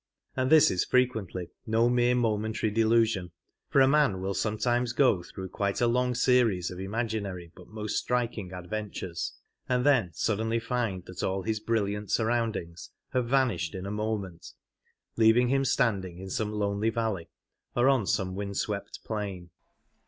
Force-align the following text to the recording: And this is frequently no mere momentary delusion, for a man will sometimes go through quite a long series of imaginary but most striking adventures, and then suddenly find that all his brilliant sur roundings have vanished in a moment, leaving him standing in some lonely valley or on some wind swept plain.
And 0.35 0.49
this 0.51 0.71
is 0.71 0.83
frequently 0.83 1.51
no 1.67 1.87
mere 1.87 2.15
momentary 2.15 2.71
delusion, 2.71 3.29
for 3.69 3.81
a 3.81 3.87
man 3.87 4.19
will 4.19 4.33
sometimes 4.33 4.93
go 4.93 5.21
through 5.21 5.49
quite 5.49 5.79
a 5.79 5.85
long 5.85 6.15
series 6.15 6.71
of 6.71 6.79
imaginary 6.79 7.51
but 7.55 7.67
most 7.67 7.97
striking 7.99 8.51
adventures, 8.51 9.33
and 9.69 9.85
then 9.85 10.09
suddenly 10.13 10.57
find 10.57 11.05
that 11.05 11.21
all 11.21 11.43
his 11.43 11.59
brilliant 11.59 12.09
sur 12.09 12.25
roundings 12.29 12.89
have 13.13 13.27
vanished 13.27 13.75
in 13.75 13.85
a 13.85 13.91
moment, 13.91 14.53
leaving 15.17 15.49
him 15.49 15.63
standing 15.63 16.17
in 16.17 16.31
some 16.31 16.51
lonely 16.51 16.89
valley 16.89 17.29
or 17.75 17.87
on 17.87 18.07
some 18.07 18.33
wind 18.33 18.57
swept 18.57 19.01
plain. 19.05 19.51